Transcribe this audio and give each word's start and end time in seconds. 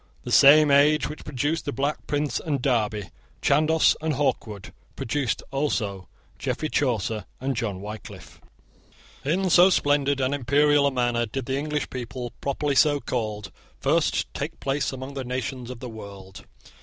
The 0.23 0.31
same 0.31 0.71
age 0.71 1.07
which 1.07 1.23
produced 1.23 1.65
the 1.65 1.71
Black 1.71 2.07
Prince 2.07 2.39
and 2.39 2.59
Derby, 2.59 3.11
Chandos 3.39 3.95
and 4.01 4.15
Hawkwood, 4.15 4.73
produced 4.95 5.43
also 5.51 6.07
Geoffrey 6.39 6.69
Chaucer 6.69 7.25
and 7.39 7.55
John 7.55 7.81
Wycliffe. 7.83 8.41
In 9.23 9.51
so 9.51 9.69
splendid 9.69 10.19
and 10.19 10.33
imperial 10.33 10.87
a 10.87 10.91
manner 10.91 11.27
did 11.27 11.45
the 11.45 11.55
English 11.59 11.87
people, 11.91 12.33
properly 12.41 12.73
so 12.73 12.99
called, 12.99 13.51
first 13.79 14.25
take 14.33 14.59
place 14.59 14.91
among 14.91 15.13
the 15.13 15.23
nations 15.23 15.69
of 15.69 15.81
the 15.81 15.87
world. 15.89 16.45